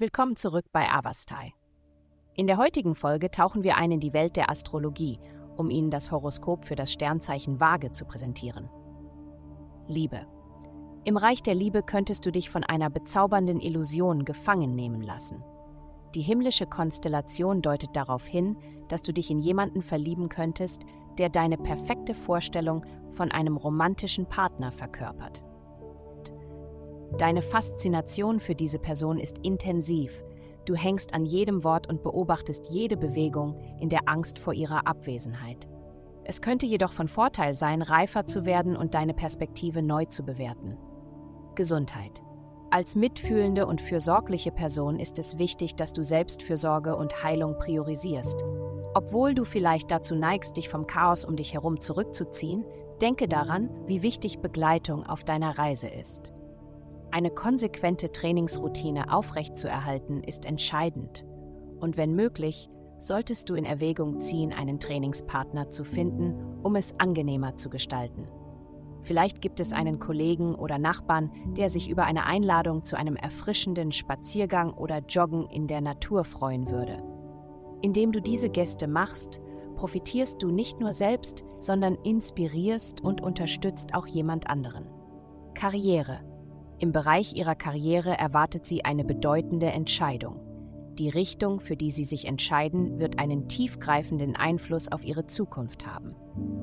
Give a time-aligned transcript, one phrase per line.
[0.00, 1.52] Willkommen zurück bei Avastai.
[2.34, 5.20] In der heutigen Folge tauchen wir ein in die Welt der Astrologie,
[5.58, 8.70] um Ihnen das Horoskop für das Sternzeichen Waage zu präsentieren.
[9.88, 10.26] Liebe.
[11.04, 15.44] Im Reich der Liebe könntest du dich von einer bezaubernden Illusion gefangen nehmen lassen.
[16.14, 18.56] Die himmlische Konstellation deutet darauf hin,
[18.88, 20.86] dass du dich in jemanden verlieben könntest,
[21.18, 25.44] der deine perfekte Vorstellung von einem romantischen Partner verkörpert.
[27.18, 30.22] Deine Faszination für diese Person ist intensiv.
[30.64, 35.68] Du hängst an jedem Wort und beobachtest jede Bewegung in der Angst vor ihrer Abwesenheit.
[36.24, 40.76] Es könnte jedoch von Vorteil sein, reifer zu werden und deine Perspektive neu zu bewerten.
[41.54, 42.22] Gesundheit.
[42.70, 48.44] Als mitfühlende und fürsorgliche Person ist es wichtig, dass du Selbstfürsorge und Heilung priorisierst.
[48.94, 52.64] Obwohl du vielleicht dazu neigst, dich vom Chaos um dich herum zurückzuziehen,
[53.02, 56.32] denke daran, wie wichtig Begleitung auf deiner Reise ist.
[57.12, 61.24] Eine konsequente Trainingsroutine aufrechtzuerhalten ist entscheidend
[61.80, 67.56] und wenn möglich, solltest du in Erwägung ziehen, einen Trainingspartner zu finden, um es angenehmer
[67.56, 68.28] zu gestalten.
[69.02, 73.92] Vielleicht gibt es einen Kollegen oder Nachbarn, der sich über eine Einladung zu einem erfrischenden
[73.92, 77.02] Spaziergang oder Joggen in der Natur freuen würde.
[77.80, 79.40] Indem du diese Gäste machst,
[79.76, 84.84] profitierst du nicht nur selbst, sondern inspirierst und unterstützt auch jemand anderen.
[85.54, 86.20] Karriere
[86.80, 90.40] im Bereich ihrer Karriere erwartet sie eine bedeutende Entscheidung.
[90.98, 96.14] Die Richtung, für die sie sich entscheiden, wird einen tiefgreifenden Einfluss auf ihre Zukunft haben.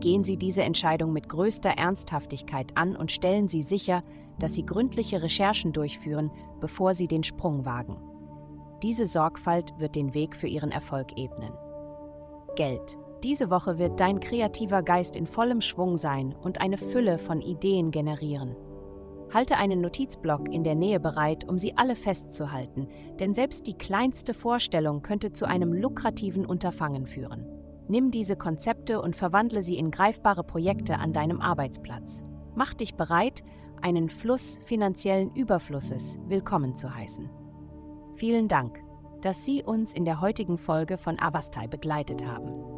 [0.00, 4.02] Gehen Sie diese Entscheidung mit größter Ernsthaftigkeit an und stellen Sie sicher,
[4.38, 7.96] dass Sie gründliche Recherchen durchführen, bevor Sie den Sprung wagen.
[8.82, 11.52] Diese Sorgfalt wird den Weg für Ihren Erfolg ebnen.
[12.56, 12.96] Geld.
[13.24, 17.90] Diese Woche wird dein kreativer Geist in vollem Schwung sein und eine Fülle von Ideen
[17.90, 18.54] generieren.
[19.32, 22.88] Halte einen Notizblock in der Nähe bereit, um sie alle festzuhalten,
[23.20, 27.46] denn selbst die kleinste Vorstellung könnte zu einem lukrativen Unterfangen führen.
[27.88, 32.24] Nimm diese Konzepte und verwandle sie in greifbare Projekte an deinem Arbeitsplatz.
[32.54, 33.42] Mach dich bereit,
[33.82, 37.30] einen Fluss finanziellen Überflusses willkommen zu heißen.
[38.16, 38.78] Vielen Dank,
[39.22, 42.77] dass Sie uns in der heutigen Folge von Avastai begleitet haben.